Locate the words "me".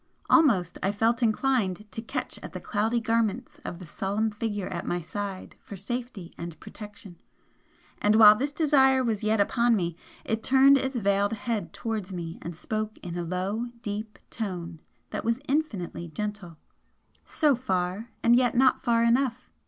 9.75-9.95, 12.11-12.39